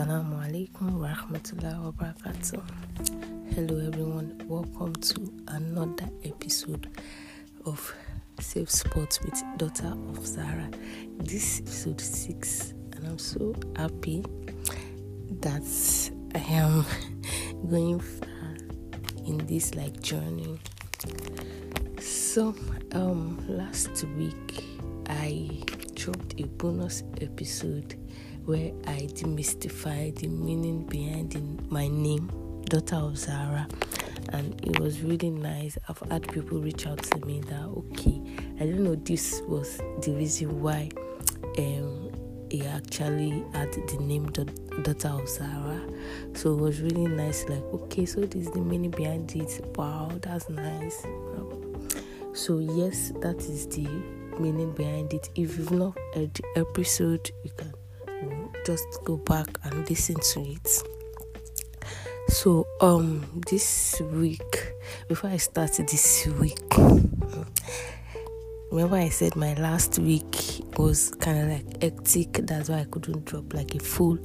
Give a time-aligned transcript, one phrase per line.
[0.00, 1.12] Assalamu alaikum wa.
[3.54, 6.88] Hello everyone, welcome to another episode
[7.66, 7.94] of
[8.40, 10.70] Safe Spots with Daughter of Zara.
[11.18, 14.24] This is episode 6 and I'm so happy
[15.42, 15.68] that
[16.34, 16.86] I am
[17.70, 18.56] going far
[19.26, 20.58] in this like journey.
[22.00, 22.54] So
[22.92, 24.64] um last week
[25.10, 25.62] I
[25.92, 27.96] dropped a bonus episode
[28.44, 31.40] where I demystified the meaning behind the,
[31.72, 32.30] my name,
[32.64, 33.66] Daughter of Zara,
[34.30, 35.76] and it was really nice.
[35.88, 38.20] I've had people reach out to me that okay,
[38.60, 40.90] I don't know this was the reason why
[41.58, 42.10] um
[42.50, 45.80] he actually had the name Daughter of Zara.
[46.34, 47.48] So it was really nice.
[47.48, 49.64] Like okay, so this is the meaning behind it.
[49.76, 51.04] Wow, that's nice.
[52.32, 53.86] So yes, that is the
[54.38, 55.28] meaning behind it.
[55.34, 57.72] If you've not heard the episode, you can
[58.66, 60.82] just go back and listen to it.
[62.28, 64.72] So um this week
[65.08, 66.58] before I start this week
[68.70, 73.24] remember I said my last week was kind of like hectic that's why I couldn't
[73.24, 74.18] drop like a full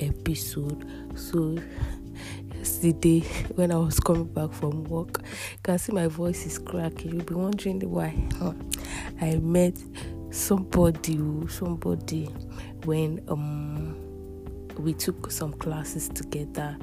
[0.00, 1.58] episode so
[2.54, 3.20] yesterday
[3.54, 7.24] when I was coming back from work you can see my voice is cracking you'll
[7.24, 8.14] be wondering why?
[9.20, 9.74] I met
[10.32, 12.24] somebody somebody
[12.84, 13.94] when um
[14.78, 16.76] we took some classes together.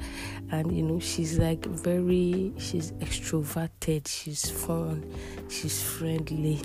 [0.52, 5.12] And you know she's like very she's extroverted she's fun
[5.48, 6.60] she's friendly.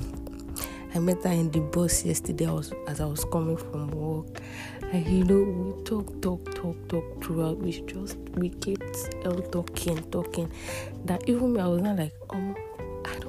[0.93, 4.39] I met her in the bus yesterday I was, as i was coming from work.
[4.93, 7.57] And you know we talk talk talk talk throughout.
[7.57, 9.11] We just we kept
[9.51, 10.51] talking talking
[11.05, 12.55] that even me i was not like um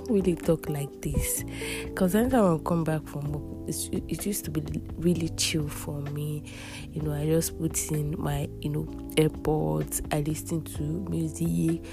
[0.06, 1.44] don't really talk like this
[1.84, 4.62] because anytime I come back from work, it used to be
[4.98, 6.44] really chill for me.
[6.92, 8.84] You know, I just put in my you know
[9.16, 11.84] AirPods, I listen to music,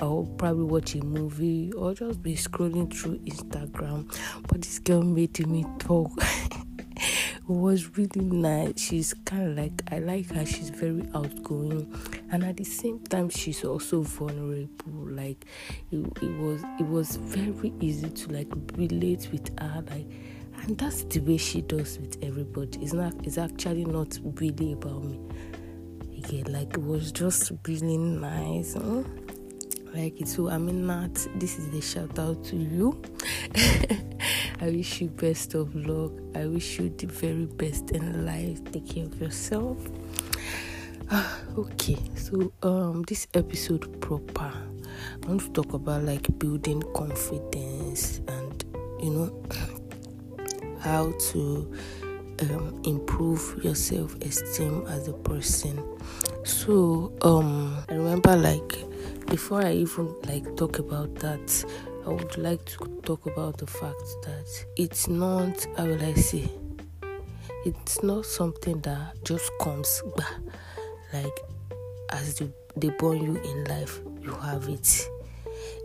[0.00, 4.12] I'll probably watch a movie or just be scrolling through Instagram.
[4.48, 6.10] But this girl made me talk.
[6.96, 8.80] it was really nice.
[8.80, 10.46] She's kind of like I like her.
[10.46, 11.92] She's very outgoing,
[12.30, 15.08] and at the same time, she's also vulnerable.
[15.08, 15.44] Like
[15.90, 19.84] it, it was, it was very easy to like relate with her.
[19.90, 20.06] Like,
[20.62, 22.78] and that's the way she does with everybody.
[22.82, 23.14] It's not.
[23.24, 25.20] It's actually not really about me.
[26.18, 28.74] Again, like it was just really nice.
[28.74, 29.02] Huh?
[29.96, 30.28] like it.
[30.28, 33.00] So I mean not this is the shout out to you.
[34.60, 36.12] I wish you best of luck.
[36.34, 38.62] I wish you the very best in life.
[38.72, 39.78] Take care of yourself.
[41.56, 44.52] okay, so um this episode proper.
[45.22, 48.64] I want to talk about like building confidence and
[49.00, 49.42] you know
[50.80, 51.72] how to
[52.42, 55.80] um, improve your self-esteem as a person.
[56.44, 58.76] So um I remember like
[59.26, 61.64] before I even like talk about that,
[62.04, 64.46] I would like to talk about the fact that
[64.76, 66.50] it's not how will I say
[67.64, 70.34] it's not something that just comes back
[71.22, 71.38] like
[72.10, 75.08] as they, they born you in life you have it.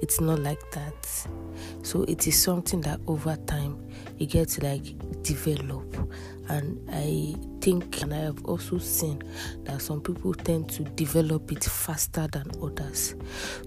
[0.02, 1.28] It's not like that.
[1.84, 3.88] So it is something that over time
[4.18, 4.84] you get like
[5.24, 5.96] develop.
[6.50, 9.22] And i think and i have also seen
[9.64, 13.16] that some people tend to develop it faster than others.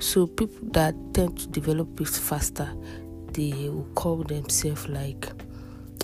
[0.01, 2.69] So people that tend to develop it faster
[3.33, 5.27] they will call themselves like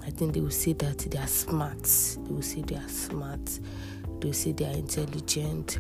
[0.04, 1.82] i think they will say that they are smart.
[1.82, 3.60] They will say they are smart
[4.20, 5.78] they say they are intelligent.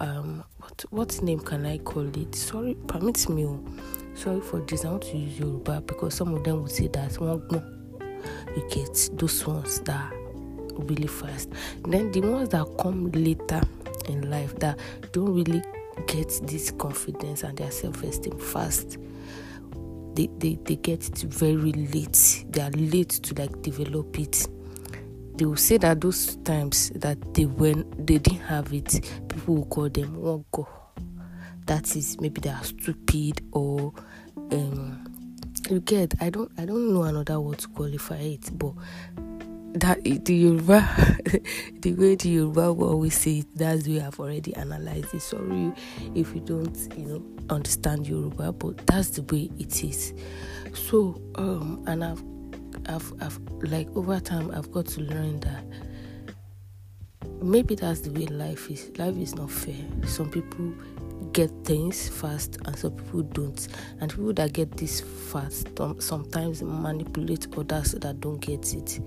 [0.00, 2.34] Um what what name can i call it?
[2.34, 3.46] Sorry permit me
[4.14, 7.12] sorry for this i want to use yoruba because some of them will say that
[7.20, 7.40] one
[8.56, 10.12] you get those ones that
[10.78, 11.50] really fast.
[11.84, 13.60] Then the ones that come later
[14.08, 14.78] in life that
[15.12, 15.62] don't really
[16.06, 18.98] get this confidence and their self-esteem fast
[20.14, 22.44] they, they, they get it very late.
[22.50, 24.48] They are late to like develop it
[25.38, 29.66] they will say that those times that they when they didn't have it people will
[29.66, 30.20] call them
[30.52, 30.68] go
[31.66, 33.92] that is maybe they are stupid or
[34.52, 35.04] um
[35.70, 38.72] you get i don't i don't know another word to qualify it but
[39.74, 40.80] that the Yoruba,
[41.80, 45.20] the way the Yoruba will always say it, that's way I've already analyzed it.
[45.20, 45.72] Sorry
[46.14, 50.14] if you don't, you know, understand Yoruba, but that's the way it is.
[50.74, 52.22] So, um, and I've,
[52.88, 55.64] I've, I've, like over time, I've got to learn that
[57.42, 58.90] maybe that's the way life is.
[58.98, 59.76] Life is not fair.
[60.06, 60.72] Some people
[61.32, 63.68] get things fast and some people don't
[64.00, 65.68] and people that get this fast
[65.98, 69.00] sometimes manipulate others that don't get it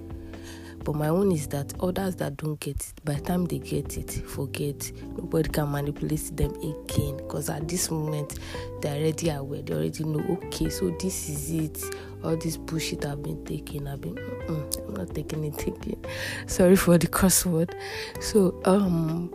[0.83, 3.97] But my own is that others that don't get it, by the time they get
[3.97, 4.91] it, forget.
[5.15, 7.17] Nobody can manipulate them again.
[7.17, 8.39] Because at this moment,
[8.81, 9.61] they're already aware.
[9.61, 11.83] They already know, okay, so this is it.
[12.23, 14.17] All this bullshit I've been taking, I've been,
[14.47, 16.03] I'm not taking it again.
[16.47, 17.75] Sorry for the cuss word.
[18.19, 19.33] So, um,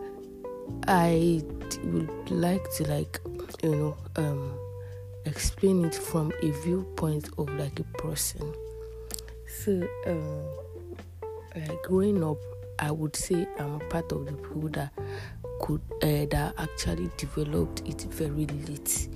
[0.89, 1.43] I
[1.85, 3.21] would like to, like,
[3.63, 4.59] you know, um,
[5.25, 8.53] explain it from a viewpoint of like a person.
[9.47, 10.66] So, um,
[11.57, 12.39] like growing up,
[12.79, 14.93] I would say I'm a part of the people that
[15.61, 19.09] could uh, that actually developed it very late.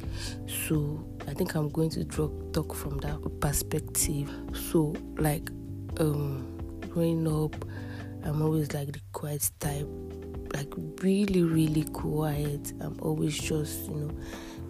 [0.47, 4.31] So I think I'm going to talk from that perspective.
[4.55, 5.51] So like
[5.99, 6.47] um
[6.89, 7.65] growing up,
[8.25, 9.89] I'm always like the quiet type,
[10.55, 10.73] like
[11.03, 12.73] really really quiet.
[12.81, 14.11] I'm always just you know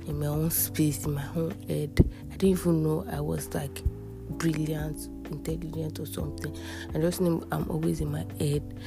[0.07, 2.05] in my own space, in my own head.
[2.33, 3.83] I didn't even know I was like
[4.31, 6.57] brilliant intelligent or something.
[6.95, 8.79] I just know I'm always in my head.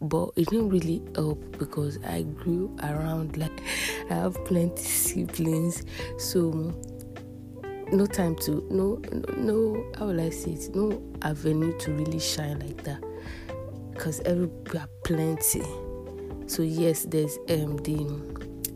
[0.00, 3.62] But it didn't really help because I grew around like
[4.10, 5.84] I have plenty siblings,
[6.18, 6.74] so
[7.92, 9.00] no time to no
[9.38, 10.74] no how will I say it?
[10.74, 13.02] No avenue to really shine like that
[13.94, 15.62] because every we are plenty.
[16.46, 17.96] So yes, there's um the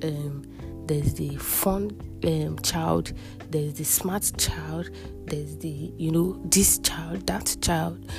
[0.03, 0.43] um
[0.91, 3.13] there's the fun um, child,
[3.51, 4.91] there's the smart child,
[5.27, 8.11] there's the you know this child, that child,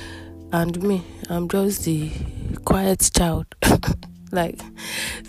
[0.52, 1.04] and me.
[1.28, 2.10] I'm just the
[2.64, 3.44] quiet child.
[4.32, 4.58] like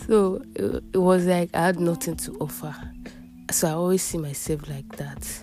[0.08, 2.74] so, it, it was like I had nothing to offer.
[3.52, 5.42] So I always see myself like that.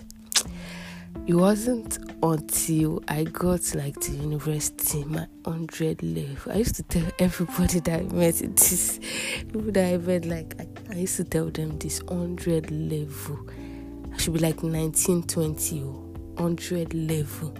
[1.27, 6.51] It wasn't until I got like to university, my hundred level.
[6.51, 8.99] I used to tell everybody that I met this
[9.39, 13.39] people that I met, like I, I used to tell them this hundred level.
[14.13, 17.53] I should be like 19, 20 or 100 level.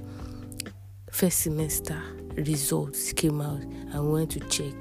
[1.10, 2.02] First semester
[2.36, 3.62] results came out.
[3.94, 4.74] I went to check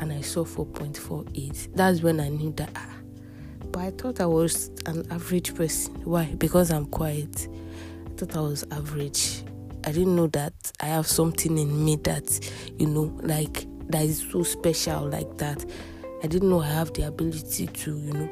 [0.00, 1.74] and I saw 4.48.
[1.74, 2.70] That's when I knew that.
[2.74, 2.86] Ah,
[3.70, 5.94] but I thought I was an average person.
[6.04, 6.34] Why?
[6.38, 7.48] Because I'm quiet
[8.26, 9.42] thought I was average.
[9.84, 14.24] I didn't know that I have something in me that, you know, like that is
[14.30, 15.64] so special like that.
[16.22, 18.28] I didn't know I have the ability to, you know,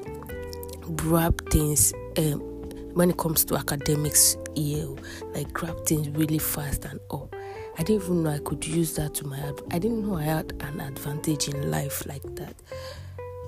[0.95, 2.41] grab things um,
[2.95, 4.85] when it comes to academics yeah,
[5.35, 7.31] like grab things really fast and all.
[7.79, 9.39] I didn't even know I could use that to my.
[9.71, 12.55] I didn't know I had an advantage in life like that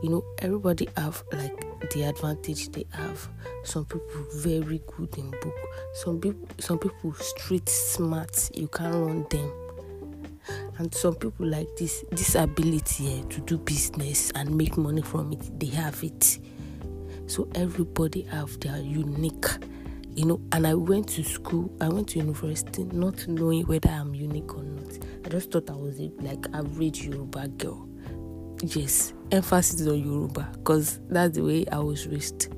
[0.03, 1.57] you know everybody have like
[1.91, 3.29] the advantage they have.
[3.65, 5.55] Some people very good in book.
[5.95, 9.53] Some people some people street smart you can't run them.
[10.79, 15.33] And some people like this this ability eh, to do business and make money from
[15.33, 15.61] it.
[15.61, 16.39] They have it.
[17.27, 19.47] So everybody have their unique
[20.15, 20.41] you know.
[20.53, 24.63] And i went to school i went to university not knowing whether i'm unique or
[24.65, 24.99] not.
[25.25, 27.89] I just thought i was a like average yoruba girl
[28.63, 32.53] yes, emphasis on Yoruba because that's the way I was raised.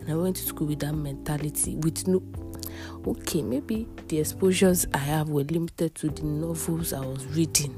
[0.00, 2.22] And I went to school with that mentality, with no,
[3.06, 7.74] okay, maybe the exposures I have were limited to the novels I was reading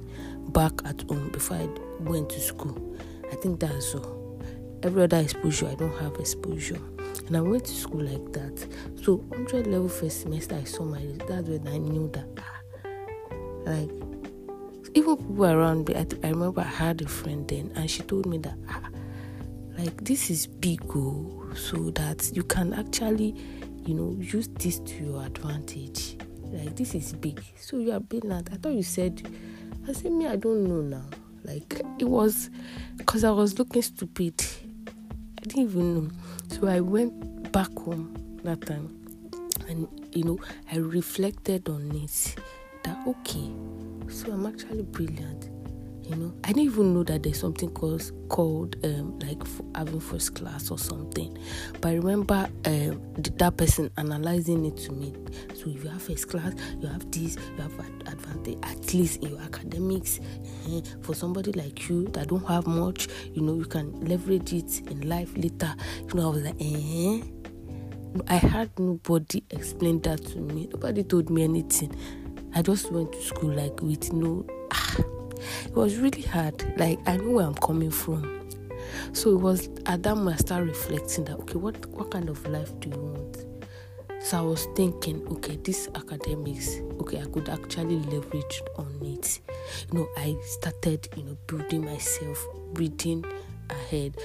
[0.49, 1.69] back at home before I
[2.01, 2.97] went to school.
[3.31, 4.41] I think that's all.
[4.83, 6.81] Every other exposure, I don't have exposure.
[7.27, 8.67] And I went to school like that.
[9.03, 12.91] So, 100 level first semester, I saw my, that's when I knew that, ah,
[13.65, 14.12] like,
[14.95, 18.27] even people around me, I, I remember I had a friend then, and she told
[18.27, 18.89] me that, ah,
[19.79, 23.35] like, this is big, oh, so that you can actually,
[23.85, 26.17] you know, use this to your advantage.
[26.43, 27.43] Like, this is big.
[27.57, 28.51] So you are brilliant.
[28.53, 29.27] I thought you said,
[29.89, 31.05] I said, me, I don't know now.
[31.45, 32.51] Like, it was
[32.97, 34.35] because I was looking stupid.
[34.87, 36.11] I didn't even know.
[36.49, 38.95] So I went back home that time
[39.69, 40.39] and, you know,
[40.71, 42.37] I reflected on it
[42.85, 43.51] that, okay,
[44.09, 45.49] so I'm actually brilliant.
[46.05, 49.41] You know, I didn't even know that there's something called called um, like
[49.77, 51.39] having first class or something.
[51.81, 55.15] But I remember um, that person analyzing it to me.
[55.55, 59.31] So if you have first class, you have this, you have advantage at least in
[59.31, 60.21] your academics.
[60.69, 64.81] Uh, for somebody like you that don't have much, you know, you can leverage it
[64.91, 65.73] in life later.
[66.09, 67.23] You know, I was like, eh.
[68.29, 70.69] I had nobody explain that to me.
[70.71, 71.97] Nobody told me anything.
[72.55, 74.47] I just went to school like with no.
[74.73, 74.97] Ah,
[75.65, 76.79] it was really hard.
[76.79, 78.49] Like I know where I'm coming from.
[79.13, 82.47] So it was at that moment I started reflecting that okay, what what kind of
[82.49, 83.45] life do you want?
[84.23, 89.41] So I was thinking, okay, this academics, okay, I could actually leverage on it.
[89.91, 93.25] You know, I started, you know, building myself, reading
[93.69, 94.17] ahead.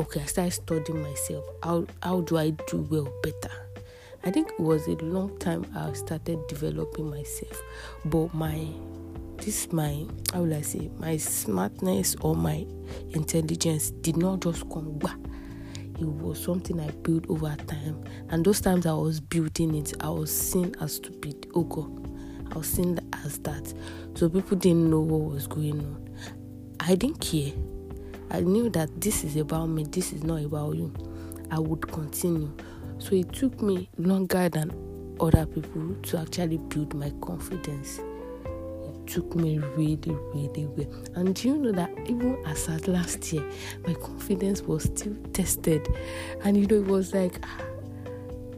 [0.00, 1.44] Okay, I started studying myself.
[1.62, 3.65] How how do I do well better?
[4.26, 7.62] I think it was a long time I started developing myself,
[8.06, 8.66] but my
[9.36, 12.66] this my how will I say my smartness or my
[13.10, 15.16] intelligence did not just come back.
[16.00, 20.08] It was something I built over time, and those times I was building it, I
[20.08, 21.46] was seen as stupid.
[21.54, 23.72] Oh God, I was seen as that.
[24.16, 26.16] So people didn't know what was going on.
[26.80, 27.52] I didn't care.
[28.32, 29.84] I knew that this is about me.
[29.84, 30.92] This is not about you.
[31.52, 32.52] I would continue.
[32.98, 34.72] So it took me longer than
[35.20, 37.98] other people to actually build my confidence.
[37.98, 41.04] It took me really, really well.
[41.14, 43.44] And do you know that even as at last year,
[43.86, 45.86] my confidence was still tested.
[46.44, 47.60] And you know, it was like ah,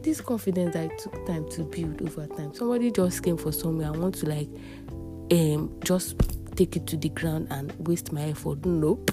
[0.01, 2.53] this confidence I took time to build over time.
[2.53, 3.87] Somebody just came for somewhere.
[3.87, 4.49] I want to like
[5.31, 6.15] um just
[6.55, 8.65] take it to the ground and waste my effort.
[8.65, 9.11] Nope.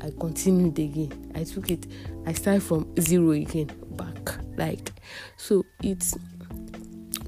[0.00, 1.32] I continued again.
[1.34, 1.86] I took it.
[2.26, 4.36] I started from zero again back.
[4.56, 4.92] Like
[5.36, 6.16] so it's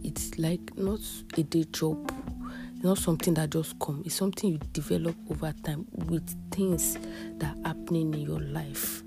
[0.03, 1.01] it's like not
[1.37, 2.13] a day job.
[2.83, 4.03] Not something that just come.
[4.07, 6.97] It's something you develop over time with things
[7.39, 9.03] that are happening in your life.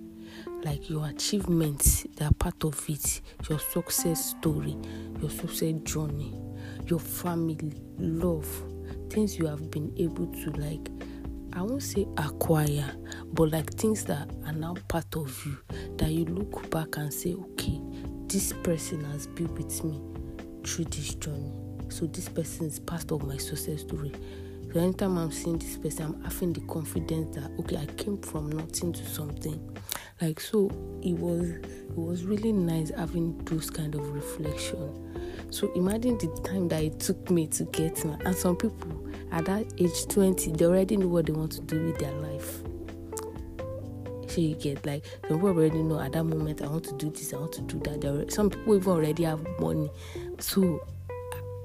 [0.63, 3.21] Like your achievements, they are part of it.
[3.49, 4.75] Your success story,
[5.21, 6.37] your success journey,
[6.87, 8.47] your family, love,
[9.09, 10.89] things you have been able to like
[11.53, 12.95] I won't say acquire,
[13.33, 15.57] but like things that are now part of you
[15.97, 17.81] that you look back and say, okay,
[18.27, 20.01] this person has been with me
[20.63, 21.51] through this journey.
[21.89, 24.13] So this person is part of my success story.
[24.73, 28.49] So anytime I'm seeing this person, I'm having the confidence that okay, I came from
[28.49, 29.77] nothing to something.
[30.21, 30.69] Like so,
[31.03, 35.49] it was it was really nice having those kind of reflection.
[35.49, 38.15] So imagine the time that it took me to get me.
[38.23, 41.85] And some people at that age 20, they already know what they want to do
[41.85, 42.61] with their life.
[44.27, 47.09] So you get like some people already know at that moment I want to do
[47.09, 48.05] this, I want to do that.
[48.05, 49.89] Already, some people even already have money.
[50.39, 50.85] So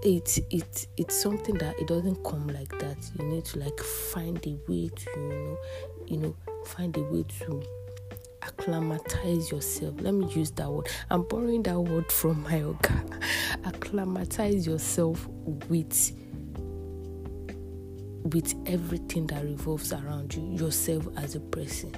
[0.02, 2.96] it's it's it's something that it doesn't come like that.
[3.18, 5.58] You need to like find a way to you know
[6.06, 7.62] you know find a way to
[8.42, 9.94] acclimatize yourself.
[10.00, 10.88] Let me use that word.
[11.10, 13.04] I'm borrowing that word from my yoga.
[13.64, 15.26] acclimatize yourself
[15.68, 16.12] with
[18.30, 21.92] with everything that revolves around you, yourself as a person.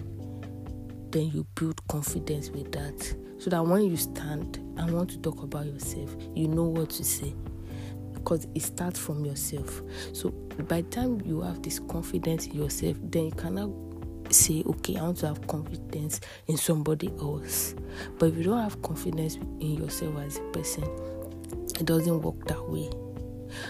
[1.11, 3.15] Then you build confidence with that.
[3.39, 7.05] So that when you stand and want to talk about yourself, you know what to
[7.05, 7.35] say.
[8.13, 9.81] Because it starts from yourself.
[10.13, 10.31] So
[10.69, 13.71] by the time you have this confidence in yourself, then you cannot
[14.31, 17.75] say, okay, I want to have confidence in somebody else.
[18.19, 20.85] But if you don't have confidence in yourself as a person,
[21.79, 22.91] it doesn't work that way.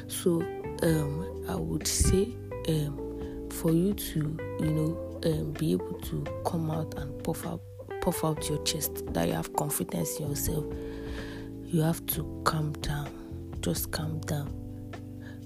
[0.09, 0.43] So
[0.83, 2.35] um, I would say
[2.69, 7.61] um, for you to, you know, um, be able to come out and puff out,
[8.01, 10.65] puff out your chest, that you have confidence in yourself,
[11.65, 13.11] you have to calm down.
[13.61, 14.55] Just calm down.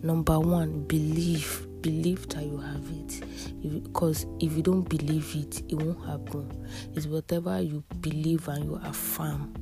[0.02, 5.74] Number one, believe believe that you have it because if you don't believe it it
[5.74, 6.48] won't happen
[6.94, 9.52] it's whatever you believe and you affirm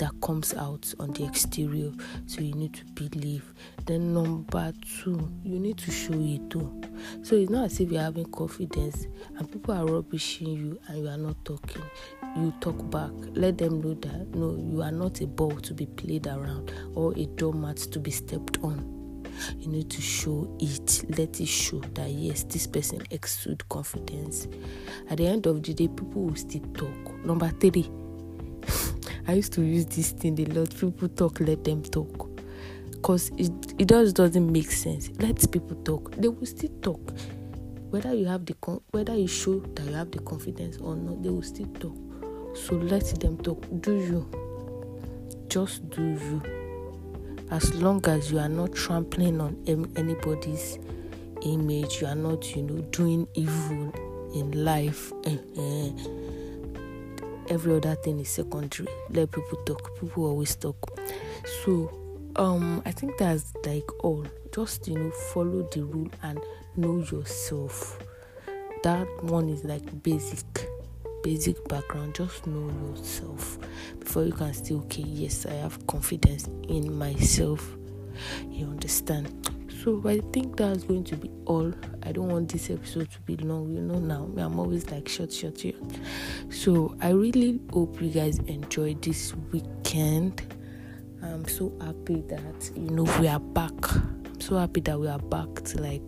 [0.00, 1.92] that comes out on the exterior
[2.26, 3.52] so you need to believe.
[3.84, 6.80] Then number two you need to show it too
[7.22, 11.08] so it's not as if you're having confidence and people are rubbishing you and you
[11.08, 11.82] are not talking.
[12.34, 13.10] You talk back.
[13.34, 17.12] Let them know that no you are not a ball to be played around or
[17.18, 19.22] a doormat to be stepped on.
[19.58, 21.04] You need to show it.
[21.18, 24.48] Let it show that yes this person exude confidence.
[25.10, 27.24] At the end of the day people will still talk.
[27.24, 27.90] Number three
[29.26, 32.28] i used to use this thing a lot people talk let them talk.
[32.90, 35.10] Because it, it just doesn't make sense.
[35.18, 36.14] Let people talk.
[36.16, 37.00] They will still talk.
[37.88, 38.54] Whether you have the
[38.90, 41.96] whether you show that you have the confidence or not they will still talk.
[42.54, 43.64] So let them talk.
[43.80, 44.30] Do you?
[45.48, 46.42] Just do you.
[47.50, 49.56] As long as you are not trampling on
[49.96, 50.78] anybody's
[51.42, 53.92] image you are not you know doing evil
[54.34, 55.30] in life uh,
[57.50, 58.88] every other thing is secondary.
[59.10, 60.00] Let people talk.
[60.00, 60.98] People always talk.
[61.64, 61.90] So
[62.36, 64.24] um i think that's like all.
[64.54, 66.40] Just you know follow the rule and
[66.76, 67.98] know yourself.
[68.82, 70.68] That one is like basic
[71.22, 72.14] basic background.
[72.14, 73.58] Just know yourself
[73.98, 77.76] before you can say okay yes i have confidence in myself.
[78.48, 79.28] You understand
[79.82, 81.72] so i think that's going to be all
[82.02, 85.32] i don't want this episode to be long you know now i'm always like short
[85.32, 85.74] short short
[86.50, 90.42] so i really hope you guys enjoy this weekend
[91.22, 95.18] i'm so happy that you know we are back i'm so happy that we are
[95.18, 96.02] back to like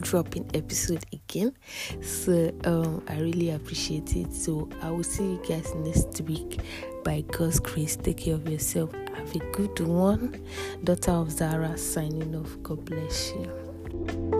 [0.00, 1.52] dropping episode again.
[2.02, 4.32] So um, I really appreciate it.
[4.32, 6.60] So I will see you guys next week.
[7.04, 8.90] By God's grace, take care of yourself.
[9.16, 10.42] Have a good one.
[10.84, 12.56] Daughter of Zara signing off.
[12.62, 14.35] God bless you.